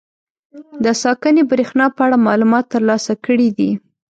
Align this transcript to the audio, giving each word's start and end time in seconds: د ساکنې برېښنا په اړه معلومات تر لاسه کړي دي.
د 0.83 0.85
ساکنې 1.03 1.43
برېښنا 1.51 1.85
په 1.95 2.01
اړه 2.05 2.17
معلومات 2.27 2.65
تر 2.73 2.81
لاسه 2.89 3.13
کړي 3.25 3.49
دي. 3.57 3.71